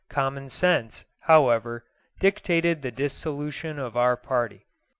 [0.09, 1.85] Common sense, however,
[2.19, 4.65] dictated the dissolution of our party.